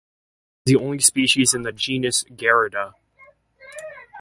[0.65, 2.95] It is the only species in the genus "Gerarda".